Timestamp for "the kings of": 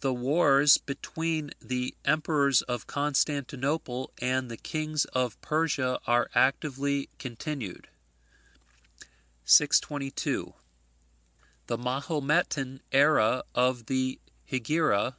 4.50-5.40